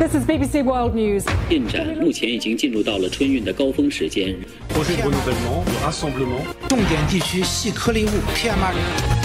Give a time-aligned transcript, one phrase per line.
[0.00, 1.24] This is BBC World News.
[1.48, 4.36] 进展目前已经进入到了春运的高峰时间。
[4.68, 6.42] projet de renouvellement, de rassemblement.
[6.68, 9.16] 重点地区细颗粒物 PM2.5。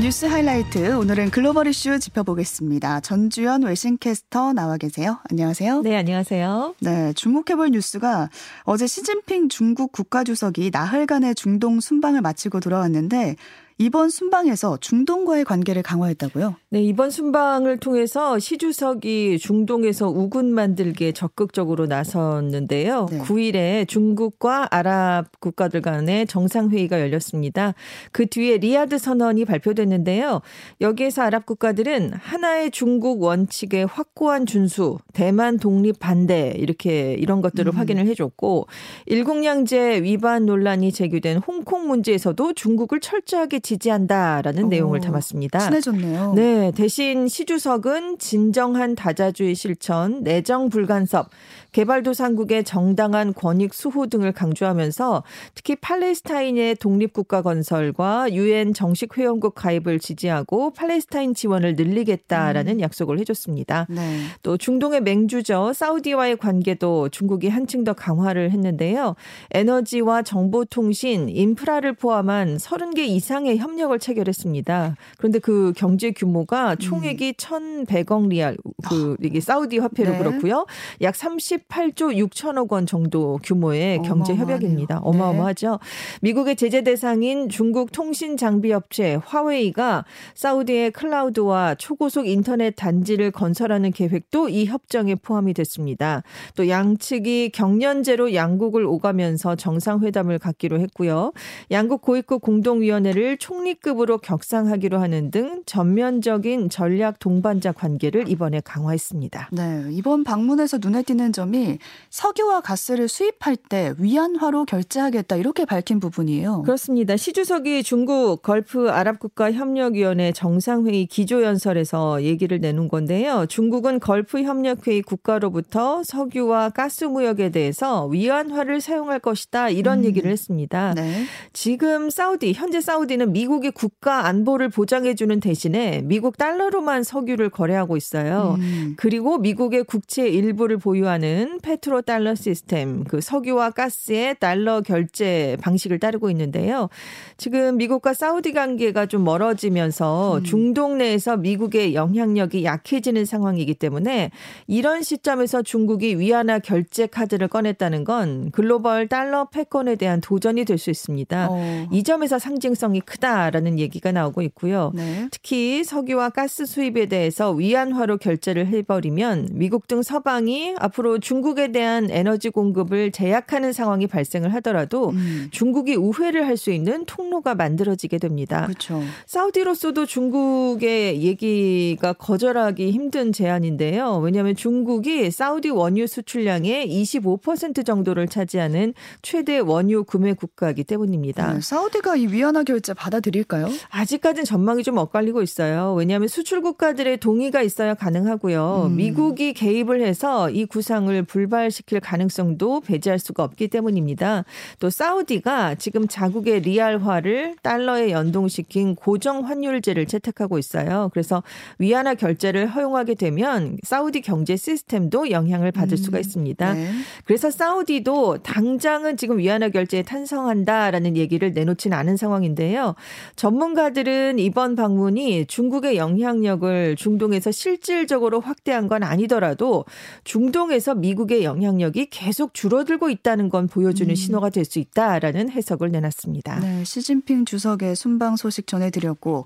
[0.00, 3.00] 뉴스 하이라이트 오늘은 글로벌 이슈 짚어보겠습니다.
[3.00, 5.18] 전주현 외신캐스터 나와 계세요.
[5.30, 5.82] 안녕하세요.
[5.82, 6.74] 네, 안녕하세요.
[6.80, 8.28] 네, 주목해볼 뉴스가
[8.64, 13.36] 어제 시진핑 중국 국가주석이 나흘간의 중동 순방을 마치고 돌아왔는데
[13.81, 16.53] 이번 순방에서 중동과의 관계를 강화했다고요?
[16.71, 23.07] 네, 이번 순방을 통해서 시 주석이 중동에서 우군 만들기에 적극적으로 나섰는데요.
[23.09, 23.19] 네.
[23.19, 27.73] 9일에 중국과 아랍 국가들 간의 정상회의가 열렸습니다.
[28.11, 30.41] 그 뒤에 리야드 선언이 발표됐는데요.
[30.81, 38.07] 여기에서 아랍 국가들은 하나의 중국 원칙의 확고한 준수, 대만 독립 반대 이렇게 이런 것들을 확인을
[38.07, 38.67] 해줬고
[39.05, 45.59] 일국양제 위반 논란이 제기된 홍콩 문제에서도 중국을 철저하게 지지한다라는 오, 내용을 담았습니다.
[45.59, 46.33] 친해졌네요.
[46.33, 51.29] 네, 대신 시 주석은 진정한 다자주의 실천, 내정 불간섭,
[51.71, 60.71] 개발도상국의 정당한 권익 수호 등을 강조하면서 특히 팔레스타인의 독립국가 건설과 유엔 정식 회원국 가입을 지지하고
[60.71, 63.85] 팔레스타인 지원을 늘리겠다라는 약속을 해줬습니다.
[63.89, 64.19] 네.
[64.41, 65.73] 또 중동의 맹주죠.
[65.73, 69.15] 사우디와의 관계도 중국이 한층 더 강화를 했는데요.
[69.51, 74.95] 에너지와 정보통신, 인프라를 포함한 30개 이상의 협력을 체결했습니다.
[75.17, 78.57] 그런데 그 경제 규모가 총액이 1,100억 리알,
[78.87, 80.17] 그 이게 사우디 화폐로 네.
[80.17, 80.65] 그렇고요.
[81.01, 84.35] 약 38조 6천억 원 정도 규모의 경제.
[84.35, 84.95] 협약입니다.
[84.95, 85.01] 네.
[85.03, 85.79] 어마어마하죠.
[86.21, 94.49] 미국의 제재 대상인 중국 통신 장비 업체 화웨이가 사우디의 클라우드와 초고속 인터넷 단지를 건설하는 계획도
[94.49, 96.23] 이 협정에 포함이 됐습니다.
[96.55, 101.31] 또 양측이 경련제로 양국을 오가면서 정상회담을 갖기로 했고요.
[101.71, 109.49] 양국 고위급 공동위원회를 총리급으로 격상하기로 하는 등 전면적인 전략 동반자 관계를 이번에 강화했습니다.
[109.51, 111.79] 네, 이번 방문에서 눈에 띄는 점이
[112.11, 116.61] 석유와 가스를 수입할 때 위안화로 결제하겠다 이렇게 밝힌 부분이에요.
[116.61, 117.17] 그렇습니다.
[117.17, 123.45] 시 주석이 중국 걸프 아랍 국가 협력위원회 정상회의 기조연설에서 얘기를 내놓은 건데요.
[123.47, 130.93] 중국은 걸프 협력회의 국가로부터 석유와 가스 무역에 대해서 위안화를 사용할 것이다 이런 얘기를 했습니다.
[130.93, 131.23] 네.
[131.53, 138.58] 지금 사우디 현재 사우디는 미국의 국가 안보를 보장해주는 대신에 미국 달러로만 석유를 거래하고 있어요.
[138.59, 138.93] 음.
[138.97, 146.29] 그리고 미국의 국채 일부를 보유하는 페트로 달러 시스템, 그 석유와 가스의 달러 결제 방식을 따르고
[146.31, 146.89] 있는데요.
[147.37, 154.31] 지금 미국과 사우디 관계가 좀 멀어지면서 중동 내에서 미국의 영향력이 약해지는 상황이기 때문에
[154.67, 160.89] 이런 시점에서 중국이 위안화 결제 카드를 꺼냈다는 건 글로벌 달러 패권에 대한 도전이 될 수
[160.89, 161.47] 있습니다.
[161.51, 161.87] 어.
[161.91, 164.91] 이 점에서 상징성이 크다라는 얘기가 나오고 있고요.
[164.95, 165.27] 네.
[165.29, 172.09] 특히 석유와 가스 수입에 대해서 위안화로 결제 를 해버리면 미국 등 서방이 앞으로 중국에 대한
[172.09, 175.47] 에너지 공급을 제약하는 상황이 발생을 하더라도 음.
[175.51, 178.65] 중국이 우회를 할 수 있는 통로가 만들어지게 됩니다.
[178.67, 179.01] 그렇죠.
[179.25, 184.17] 사우디로서도 중국의 얘기가 거절하기 힘든 제안인데요.
[184.17, 191.53] 왜냐하면 중국이 사우디 원유 수출량의 25% 정도를 차지하는 최대 원유 구매 국가이기 때문입니다.
[191.53, 193.67] 네, 사우디가 이 위안화 결제 받아들일까요?
[193.89, 195.93] 아직까지는 전망이 좀 엇갈리고 있어요.
[195.93, 198.87] 왜냐하면 수출 국가들의 동의가 있어야 가능하고 요.
[198.87, 198.95] 음.
[198.95, 204.45] 미국이 개입을 해서 이 구상을 불발시킬 가능성도 배제할 수가 없기 때문입니다.
[204.79, 211.09] 또 사우디가 지금 자국의 리알화를 달러에 연동시킨 고정 환율제를 채택하고 있어요.
[211.11, 211.41] 그래서
[211.79, 216.73] 위안화 결제를 허용하게 되면 사우디 경제 시스템도 영향을 받을 수가 있습니다.
[216.73, 216.91] 네.
[217.25, 222.95] 그래서 사우디도 당장은 지금 위안화 결제에 찬성한다라는 얘기를 내놓지는 않은 상황인데요.
[223.35, 229.85] 전문가들은 이번 방문이 중국의 영향력을 중동에서 실질적으로 확대한 건 아니더라도
[230.23, 236.59] 중동에서 미국의 영향력이 계속 줄어들고 있다는 건 보여주는 신호가 될 수 있다라는 해석을 내놨습니다.
[236.59, 239.45] 네, 시진핑 주석의 순방 소식 전해드렸고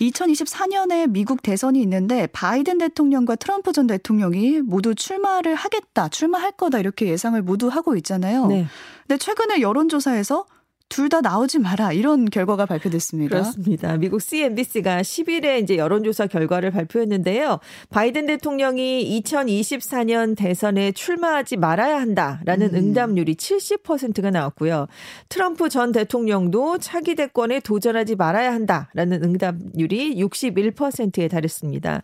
[0.00, 7.06] 2024년에 미국 대선이 있는데 바이든 대통령과 트럼프 전 대통령이 모두 출마를 하겠다, 출마할 거다 이렇게
[7.06, 8.46] 예상을 모두 하고 있잖아요.
[8.46, 8.66] 네.
[9.06, 10.46] 근데 최근에 여론조사에서
[10.88, 13.30] 둘 다 나오지 마라 이런 결과가 발표됐습니다.
[13.30, 13.96] 그렇습니다.
[13.96, 17.58] 미국 CNBC가 10일에 이제 여론조사 결과를 발표했는데요.
[17.90, 22.74] 바이든 대통령이 2024년 대선에 출마하지 말아야 한다라는 음.
[22.74, 24.86] 응답률이 70%가 나왔고요.
[25.28, 32.02] 트럼프 전 대통령도 차기 대권에 도전하지 말아야 한다라는 응답률이 61%에 달했습니다.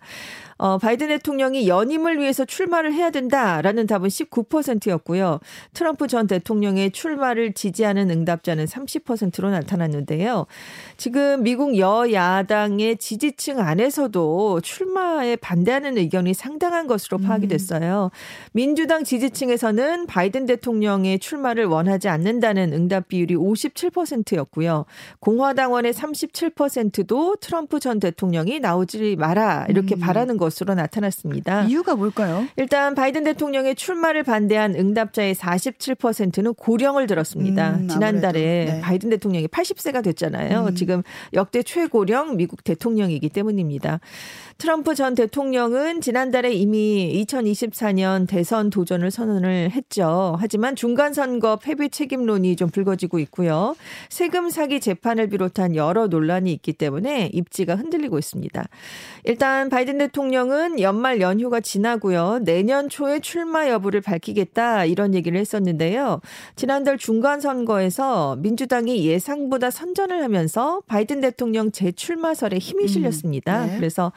[0.60, 5.40] 어, 바이든 대통령이 연임을 위해서 출마를 해야 된다라는 답은 19%였고요.
[5.72, 10.46] 트럼프 전 대통령의 출마를 지지하는 응답자는 30%로 나타났는데요.
[10.96, 17.48] 지금 미국 여야당의 지지층 안에서도 출마에 반대하는 의견이 상당한 것으로 파악이 음.
[17.48, 18.10] 됐어요.
[18.52, 24.84] 민주당 지지층에서는 바이든 대통령의 출마를 원하지 않는다는 응답 비율이 57%였고요.
[25.20, 30.00] 공화당원의 37%도 트럼프 전 대통령이 나오지 마라 이렇게 음.
[30.00, 31.64] 바라는 것으로 나타났습니다.
[31.64, 32.46] 이유가 뭘까요?
[32.56, 37.76] 일단 바이든 대통령의 출마를 반대한 응답자의 47%는 고령을 들었습니다.
[37.76, 38.80] 음, 지난달에 네.
[38.80, 40.66] 바이든 대통령이 80세가 됐잖아요.
[40.66, 40.74] 음.
[40.74, 41.02] 지금
[41.32, 44.00] 역대 최고령 미국 대통령이기 때문입니다.
[44.58, 50.36] 트럼프 전 대통령은 지난달에 이미 2024년 대선 도전을 선언을 했죠.
[50.38, 53.74] 하지만 중간선거 패배 책임론이 좀 불거지고 있고요.
[54.10, 58.64] 세금 사기 재판을 비롯한 여러 논란이 있기 때문에 입지가 흔들리고 있습니다.
[59.24, 62.40] 일단 바이든 대통령은 연말 연휴가 지나고요.
[62.42, 66.20] 내년 초에 출마 여부를 밝히겠다 이런 얘기를 했었는데요.
[66.56, 73.64] 지난달 중간선거에서 민주당이 예상보다 선전을 하면서 바이든 대통령 재출마설에 힘이 음, 실렸습니다.
[73.64, 73.76] 음, 네.
[73.76, 74.12] 그래서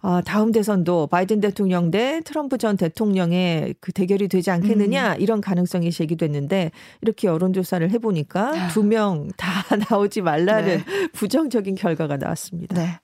[0.00, 5.20] 아, 다음 대선도 바이든 대통령 대 트럼프 전 대통령의 그 대결이 되지 않겠느냐 음.
[5.20, 6.70] 이런 가능성이 제기됐는데
[7.00, 8.68] 이렇게 여론조사를 해보니까 아.
[8.68, 9.48] 두명 다
[9.90, 11.08] 나오지 말라는 네.
[11.12, 12.74] 부정적인 결과가 나왔습니다.
[12.76, 13.00] 네.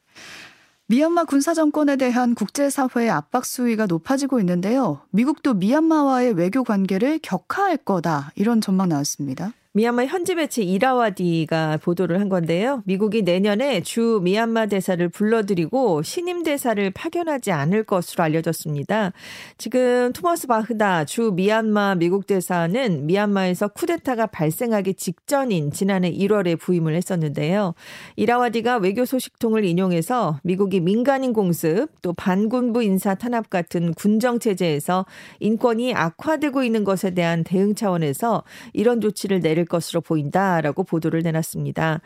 [0.87, 5.01] 미얀마 군사 정권에 대한 국제 사회의 압박 수위가 높아지고 있는데요.
[5.13, 9.55] 미국도 미얀마와의 외교 관계를 격화할 거다 이런 전망 나왔습니다.
[9.77, 12.85] 미얀마 현지 매체 이라와디가 보도를 한 건데요.
[12.87, 19.13] 미국이 내년에 주 미얀마 대사를 불러들이고 신임 대사를 파견하지 않을 것으로 알려졌습니다.
[19.59, 27.75] 지금 토머스 바흐다 주 미얀마 미국 대사는 미얀마에서 쿠데타가 발생하기 직전인 지난해 1월에 부임을 했었는데요.
[28.15, 35.05] 이라와디가 외교 소식통을 인용해서 미국이 민간인 공습 또 반군부 인사 탄압 같은 군정 체제에서
[35.41, 42.01] 인권이 악화되고 있는 것에 대한 대응 차원에서 이런 조치를 내릴 될 것으로 보인다라고 보도를 내놨습니다.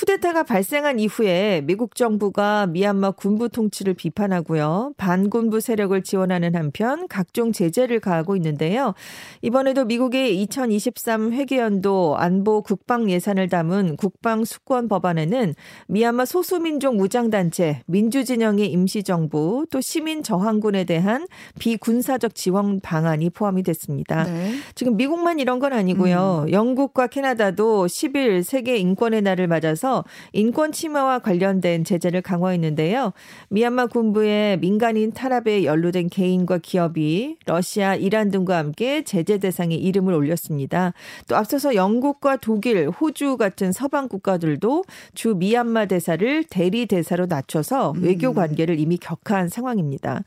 [0.00, 4.94] 쿠데타가 발생한 이후에 미국 정부가 미얀마 군부 통치를 비판하고요.
[4.96, 8.94] 반군부 세력을 지원하는 한편 각종 제재를 가하고 있는데요.
[9.42, 15.54] 이번에도 미국의 2023 회계연도 안보 국방 예산을 담은 국방 수권 법안에는
[15.88, 21.26] 미얀마 소수민족 무장단체, 민주진영의 임시정부, 또 시민 저항군에 대한
[21.58, 24.24] 비군사적 지원 방안이 포함이 됐습니다.
[24.24, 24.54] 네.
[24.74, 26.46] 지금 미국만 이런 건 아니고요.
[26.46, 26.52] 음.
[26.52, 33.12] 영국과 캐나다도 10일 세계 인권의 날을 맞아서 따라서 인권 침해와 관련된 제재를 강화했는데요.
[33.48, 40.92] 미얀마 군부의 민간인 탄압에 연루된 개인과 기업이 러시아, 이란 등과 함께 제재 대상에 이름을 올렸습니다.
[41.26, 44.84] 또 앞서서 영국과 독일, 호주 같은 서방 국가들도
[45.14, 48.34] 주 미얀마 대사를 대리 대사로 낮춰서 외교 음.
[48.34, 50.22] 관계를 이미 격화한 상황입니다.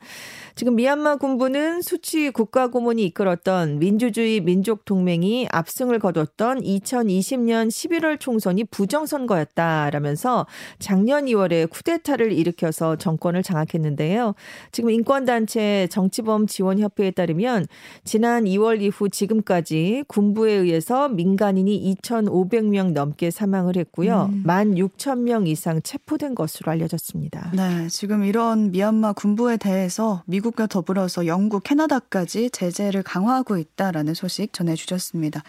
[0.54, 8.64] 지금 미얀마 군부는 수치 국가 고문이 이끌었던 민주주의 민족 동맹이 압승을 거뒀던 2020년 11월 총선이
[8.64, 10.46] 부정선거였 있었다라면서
[10.78, 14.34] 작년 2월에 쿠데타를 일으켜서 정권을 장악했는데요.
[14.72, 17.66] 지금 인권단체 정치범 지원협회에 따르면
[18.04, 24.30] 지난 2월 이후 지금까지 군부에 의해서 민간인이 2,500명 넘게 사망을 했고요.
[24.32, 24.42] 음.
[24.44, 27.52] 16,000명 이상 체포된 것으로 알려졌습니다.
[27.54, 35.42] 네, 지금 이런 미얀마 군부에 대해서 미국과 더불어서 영국, 캐나다까지 제재를 강화하고 있다라는 소식 전해주셨습니다.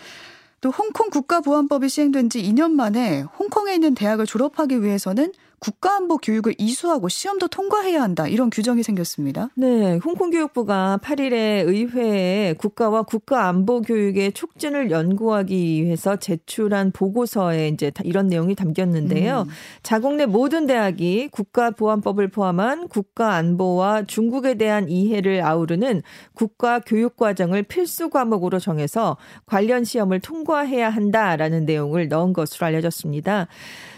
[0.66, 5.32] 또 홍콩 국가보안법이 시행된 지 2년 만에 홍콩에 있는 대학을 졸업하기 위해서는
[5.66, 8.28] 국가안보 교육을 이수하고 시험도 통과해야 한다.
[8.28, 9.50] 이런 규정이 생겼습니다.
[9.56, 9.98] 네.
[9.98, 18.54] 홍콩 교육부가 8일에 의회에 국가와 국가안보 교육의 촉진을 연구하기 위해서 제출한 보고서에 이제 이런 내용이
[18.54, 19.46] 담겼는데요.
[19.48, 19.52] 음.
[19.82, 26.04] 자국 내 모든 대학이 국가보안법을 포함한 국가안보와 중국에 대한 이해를 아우르는
[26.36, 29.18] 국가 교육 과정을 필수 과목으로 정해서
[29.48, 33.48] 관련 시험을 통과해야 한다라는 내용을 넣은 것으로 알려졌습니다.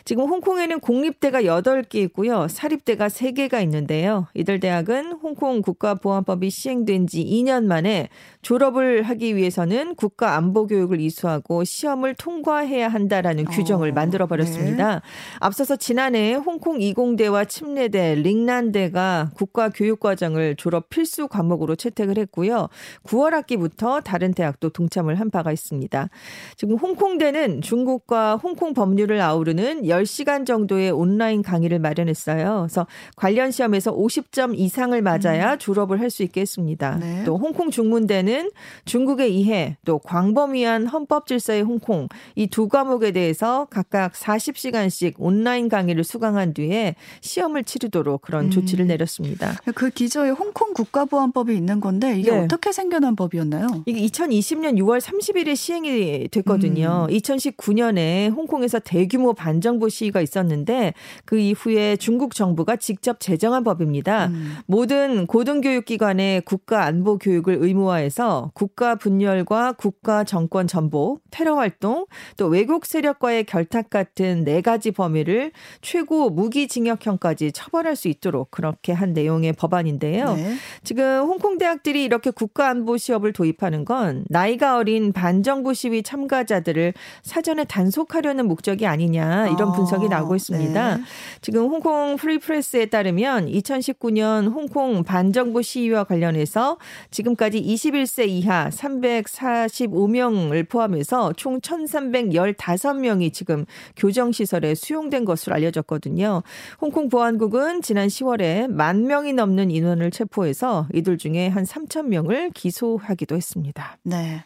[0.07, 2.47] 지금 홍콩에는 공립대가 8개 있고요.
[2.47, 4.27] 사립대가 3개가 있는데요.
[4.33, 8.09] 이들 대학은 홍콩 국가보안법이 시행된 지 2년 만에
[8.41, 14.95] 졸업을 하기 위해서는 국가안보교육을 이수하고 시험을 통과해야 한다라는 어, 규정을 만들어 버렸습니다.
[14.95, 15.01] 네.
[15.39, 22.69] 앞서서 지난해 홍콩 이공대와 침례대, 링난대가 국가교육과정을 졸업 필수 과목으로 채택을 했고요.
[23.03, 26.09] 9월 학기부터 다른 대학도 동참을 한 바가 있습니다.
[26.55, 32.65] 지금 홍콩대는 중국과 홍콩 법률을 아우르는 10시간 정도의 온라인 강의를 마련했어요.
[32.67, 35.57] 그래서 관련 시험에서 50점 이상을 맞아야 음.
[35.59, 36.97] 졸업을 할 수 있게 했습니다.
[36.99, 37.23] 네.
[37.25, 38.51] 또 홍콩 중문대는
[38.85, 46.03] 중국의 이해, 또 광범위한 헌법 질서의 홍콩 이 두 과목에 대해서 각각 40시간씩 온라인 강의를
[46.05, 48.51] 수강한 뒤에 시험을 치르도록 그런 음.
[48.51, 49.53] 조치를 내렸습니다.
[49.75, 52.39] 그 기저에 홍콩 국가보안법이 있는 건데 이게 네.
[52.39, 53.67] 어떻게 생겨난 법이었나요?
[53.85, 57.07] 이게 2020년 6월 30일에 시행이 됐거든요.
[57.09, 57.13] 음.
[57.15, 60.93] 2019년에 홍콩에서 대규모 반정부 시위가 있었는데
[61.27, 64.27] 그 이후에 중국 정부가 직접 제정한 법입니다.
[64.27, 64.55] 음.
[64.65, 72.05] 모든 고등교육기관의 국가 안보 교육을 의무화해서 국가 분열과 국가 정권 전복, 테러 활동,
[72.37, 79.11] 또 외국 세력과의 결탁 같은 네 가지 범위를 최고 무기징역형까지 처벌할 수 있도록 그렇게 한
[79.11, 80.33] 내용의 법안인데요.
[80.33, 80.55] 네.
[80.85, 86.93] 지금 홍콩 대학들이 이렇게 국가 안보 시험을 도입하는 건 나이가 어린 반정부 시위 참가자들을
[87.23, 90.95] 사전에 단속하려는 목적이 아니냐 이런 분석이 나오고 있습니다.
[90.95, 91.03] 네.
[91.41, 96.77] 지금 홍콩 Free Press에 따르면 2019년 홍콩 반정부 시위와 관련해서
[97.11, 106.43] 지금까지 21세 이하 345명을 포함해서 총 1,315명이 지금 교정시설에 수용된 것으로 알려졌거든요.
[106.81, 113.35] 홍콩 보안국은 지난 10월에 만 명이 넘는 인원을 체포해서 이들 중에 한 3천 명을 기소하기도
[113.35, 113.97] 했습니다.
[114.03, 114.43] 네.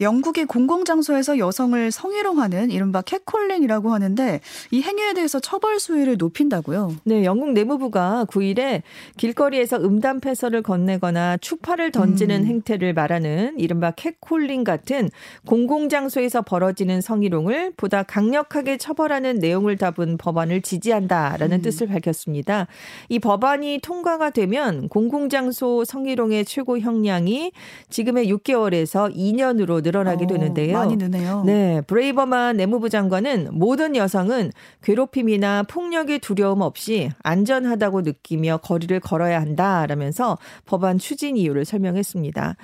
[0.00, 4.40] 영국이 공공장소에서 여성을 성희롱하는 이른바 catcalling이라고 하는데
[4.70, 6.94] 이 행위에 대해서 처벌 수위를 높인다고요?
[7.02, 8.82] 네, 영국 내무부가 9일에
[9.16, 12.46] 길거리에서 음담 패설을 건네거나 추파를 던지는 음.
[12.46, 15.10] 행태를 말하는 이른바 catcalling 같은
[15.46, 21.62] 공공장소에서 벌어지는 성희롱을 보다 강력하게 처벌하는 내용을 담은 법안을 지지한다라는 음.
[21.62, 22.68] 뜻을 밝혔습니다.
[23.08, 27.50] 이 법안이 통과가 되면 공공장소 성희롱의 최고 형량이
[27.90, 30.76] 지금의 6개월에서 2년으로 늘어나게 어, 되는데요.
[30.76, 31.42] 많이 느네요.
[31.46, 34.52] 네, 브레이버만 내무부 장관은 모든 여성은
[34.82, 42.56] 괴롭힘이나 폭력의 두려움 없이 안전하다고 느끼며 거리를 걸어야 한다라면서 법안 추진 이유를 설명했습니다.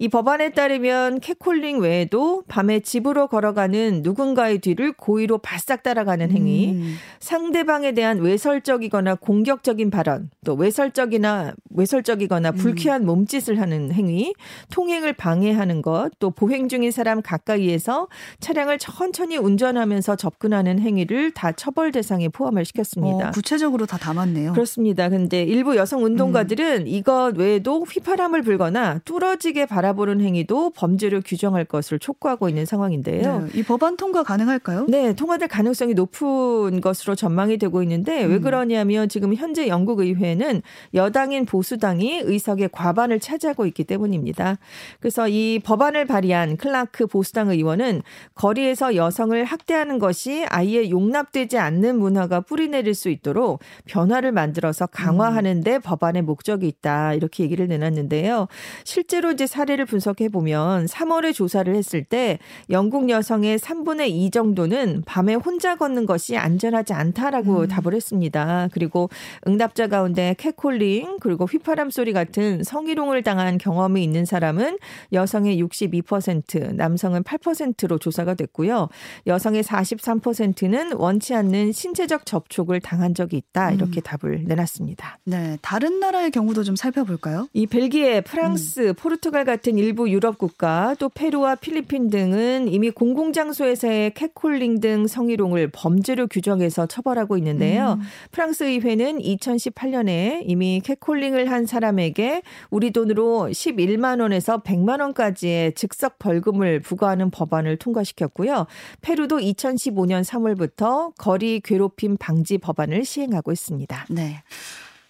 [0.00, 6.96] 이 법안에 따르면 캐콜링 외에도 밤에 집으로 걸어가는 누군가의 뒤를 고의로 바싹 따라가는 행위, 음.
[7.20, 12.56] 상대방에 대한 외설적이거나 공격적인 발언, 또 외설적이나 외설적이거나 음.
[12.56, 14.34] 불쾌한 몸짓을 하는 행위,
[14.72, 18.08] 통행을 방해하는 것, 또 보행 중인 사람 가까이에서
[18.40, 23.28] 차량을 천천히 운전하면서 접근하는 행위를 다 처벌 대상에 포함을 시켰습니다.
[23.28, 24.54] 어, 구체적으로 다 담았네요.
[24.54, 25.10] 그렇습니다.
[25.10, 26.86] 근데 일부 여성 운동가들은 음.
[26.86, 33.40] 이것 외에도 휘파람을 불거나 뚫어지게 바라보는 행위도 범죄로 규정할 것을 촉구하고 있는 상황인데요.
[33.40, 34.86] 네, 이 법안 통과 가능할까요?
[34.88, 38.30] 네, 통과될 가능성이 높은 것으로 전망이 되고 있는데 음.
[38.30, 40.62] 왜 그러냐면 지금 현재 영국 의회는
[40.94, 44.56] 여당인 보수당이 의석의 과반을 차지하고 있기 때문입니다.
[45.00, 48.02] 그래서 이 법안을 발의한 클라크 보수당 의원은
[48.36, 55.80] 거리에서 여성을 학대하는 것이 아예 용납되지 않는 문화가 뿌리내릴 수 있도록 변화를 만들어서 강화하는데 음.
[55.80, 58.46] 법안의 목적이 있다 이렇게 얘기를 내놨는데요.
[58.84, 62.38] 실제로 이제 사례를 분석해 보면 3월에 조사를 했을 때
[62.70, 67.66] 영국 여성의 3분의 2 정도는 밤에 혼자 걷는 것이 안전하지 않다라고 음.
[67.66, 68.68] 답을 했습니다.
[68.72, 69.10] 그리고
[69.48, 74.78] 응답자 가운데 캣콜링 그리고 휘파람 소리 같은 성희롱을 당한 경험이 있는 사람은
[75.12, 78.88] 여성의 62% 8%, 남성은 8%로 조사가 됐고요.
[79.26, 83.72] 여성의 43%는 원치 않는 신체적 접촉을 당한 적이 있다.
[83.72, 84.02] 이렇게 음.
[84.02, 85.18] 답을 내놨습니다.
[85.24, 85.58] 네.
[85.62, 87.48] 다른 나라의 경우도 좀 살펴볼까요?
[87.52, 88.94] 이 벨기에, 프랑스, 음.
[88.94, 96.26] 포르투갈 같은 일부 유럽 국가 또 페루와 필리핀 등은 이미 공공장소에서의 캣콜링 등 성희롱을 범죄로
[96.26, 97.98] 규정해서 처벌하고 있는데요.
[97.98, 98.04] 음.
[98.30, 106.41] 프랑스 의회는 2018년에 이미 캣콜링을 한 사람에게 우리 돈으로 11만 원에서 100만 원까지의 즉석 벌금
[106.42, 108.66] 벌금을 부과하는 법안을 통과시켰고요.
[109.00, 114.06] 페루도 2015년 3월부터 거리 괴롭힘 방지 법안을 시행하고 있습니다.
[114.10, 114.42] 네.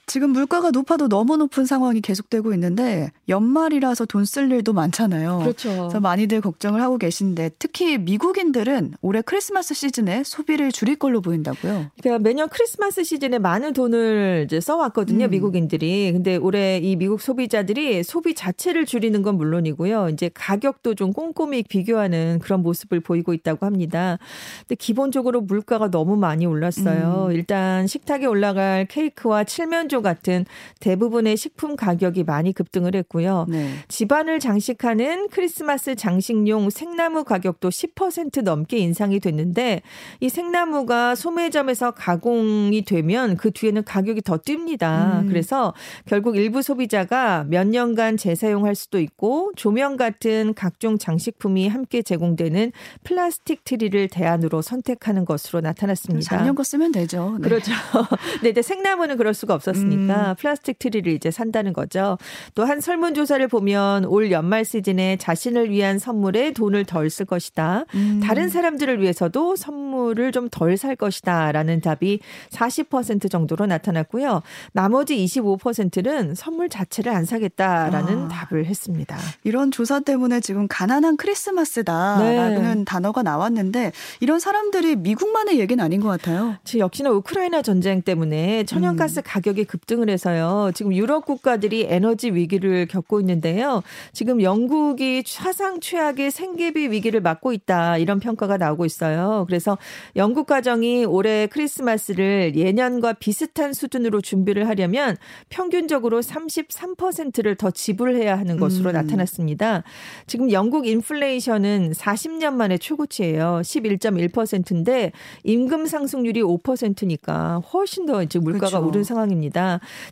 [0.06, 5.38] 지금 물가가 높아도 너무 높은 상황이 계속되고 있는데 연말이라서 돈 쓸 일도 많잖아요.
[5.40, 5.68] 그렇죠.
[5.70, 11.86] 그래서 많이들 걱정을 하고 계신데 특히 미국인들은 올해 크리스마스 시즌에 소비를 줄일 걸로 보인다고요.
[12.00, 15.26] 그러니까 매년 크리스마스 시즌에 많은 돈을 이제 써왔거든요.
[15.26, 15.30] 음.
[15.30, 16.12] 미국인들이.
[16.12, 20.08] 근데 올해 이 미국 소비자들이 소비 자체를 줄이는 건 물론이고요.
[20.10, 24.18] 이제 가격도 좀 꼼꼼히 비교하는 그런 모습을 보이고 있다고 합니다.
[24.60, 27.26] 근데 기본적으로 물가가 너무 많이 올랐어요.
[27.28, 27.32] 음.
[27.32, 30.46] 일단 식탁에 올라갈 케이크와 칠면 칠면조 같은
[30.80, 33.44] 대부분의 식품 가격이 많이 급등을 했고요.
[33.50, 33.74] 네.
[33.88, 39.82] 집안을 장식하는 크리스마스 장식용 생나무 가격도 10% 넘게 인상이 됐는데
[40.20, 45.20] 이 생나무가 소매점에서 가공이 되면 그 뒤에는 가격이 더 뜁니다.
[45.20, 45.28] 음.
[45.28, 45.74] 그래서
[46.06, 52.72] 결국 일부 소비자가 몇 년간 재사용할 수도 있고 조명 같은 각종 장식품이 함께 제공되는
[53.04, 56.24] 플라스틱 트리를 대안으로 선택하는 것으로 나타났습니다.
[56.24, 57.36] 작년 거 쓰면 되죠.
[57.38, 57.48] 네.
[57.48, 57.72] 그렇죠.
[58.42, 60.34] 네, 이제 생나무는 그럴 수가 없었 으니까 음.
[60.36, 62.18] 플라스틱 트리를 이제 산다는 거죠.
[62.54, 67.84] 또 한 설문조사를 보면 올 연말 시즌에 자신을 위한 선물에 돈을 덜 쓸 것이다.
[67.94, 68.20] 음.
[68.22, 72.20] 다른 사람들을 위해서도 선물을 좀 덜 살 것이다 라는 답이
[72.50, 74.42] 40% 정도로 나타났고요.
[74.72, 78.28] 나머지 25%는 선물 자체를 안 사겠다라는 아.
[78.28, 79.16] 답을 했습니다.
[79.44, 82.84] 이런 조사 때문에 지금 가난한 크리스마스다라는 네.
[82.84, 86.56] 단어가 나왔는데 이런 사람들이 미국만의 얘기는 아닌 것 같아요.
[86.76, 89.22] 역시나 우크라이나 전쟁 때문에 천연가스 음.
[89.24, 90.70] 가격이 급등을 해서요.
[90.74, 93.82] 지금 유럽 국가들이 에너지 위기를 겪고 있는데요.
[94.12, 99.44] 지금 영국이 사상 최악의 생계비 위기를 맞고 있다 이런 평가가 나오고 있어요.
[99.48, 99.78] 그래서
[100.16, 105.16] 영국 가정이 올해 크리스마스를 예년과 비슷한 수준으로 준비를 하려면
[105.48, 108.92] 평균적으로 33%를 더 지불해야 하는 것으로 음.
[108.92, 109.84] 나타났습니다.
[110.26, 113.62] 지금 영국 인플레이션은 40년 만에 최고치예요.
[113.64, 115.12] 11.1%인데
[115.44, 118.86] 임금 상승률이 5%니까 훨씬 더 이제 물가가 그렇죠.
[118.86, 119.61] 오른 상황입니다.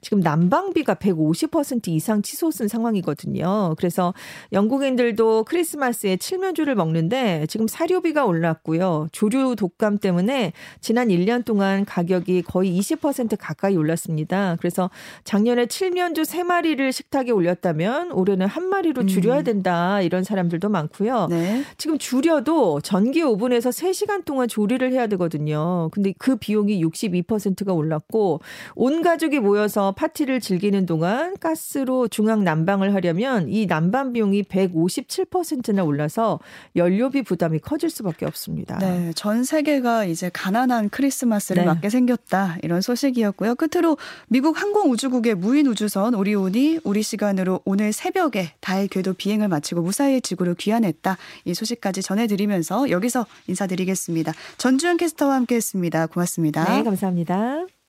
[0.01, 3.75] 지금 난방비가 150% 이상 치솟은 상황이거든요.
[3.77, 4.15] 그래서
[4.53, 9.09] 영국인들도 크리스마스에 칠면조를 먹는데 지금 사료비가 올랐고요.
[9.13, 14.57] 조류 독감 때문에 지난 1년 동안 가격이 거의 20% 가까이 올랐습니다.
[14.59, 14.91] 그래서
[15.25, 19.45] 작년에 칠면조 3마리를 식탁에 올렸다면 올해는 한 마리로 줄여야 음.
[19.45, 20.01] 된다.
[20.01, 21.27] 이런 사람들도 많고요.
[21.29, 21.65] 네.
[21.77, 25.89] 지금 줄여도 전기 오븐에서 3시간 동안 조리를 해야 되거든요.
[25.93, 28.41] 근데 그 비용이 62%가 올랐고
[28.75, 36.41] 온 가족이 모여서 파티를 즐기는 동안 가스로 중앙 난방을 하려면 이 난방 비용이 157%나 올라서
[36.77, 38.79] 연료비 부담이 커질 수밖에 없습니다.
[38.79, 41.67] 네, 전 세계가 이제 가난한 크리스마스를 네.
[41.67, 43.55] 맞게 생겼다 이런 소식이었고요.
[43.57, 43.97] 끝으로
[44.29, 50.55] 미국 항공우주국의 무인 우주선 오리온이 우리 시간으로 오늘 새벽에 달 궤도 비행을 마치고 무사히 지구로
[50.55, 51.17] 귀환했다.
[51.45, 54.33] 이 소식까지 전해드리면서 여기서 인사드리겠습니다.
[54.59, 56.07] 전주현 캐스터와 함께했습니다.
[56.09, 56.65] 고맙습니다.
[56.65, 57.80] 네, 감사합니다.